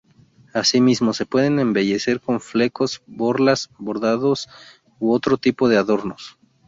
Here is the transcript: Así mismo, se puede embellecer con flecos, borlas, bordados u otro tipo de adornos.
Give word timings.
Así 0.51 0.81
mismo, 0.81 1.13
se 1.13 1.27
puede 1.27 1.45
embellecer 1.45 2.19
con 2.21 2.41
flecos, 2.41 3.03
borlas, 3.05 3.69
bordados 3.77 4.49
u 4.99 5.11
otro 5.13 5.37
tipo 5.37 5.69
de 5.69 5.77
adornos. 5.77 6.39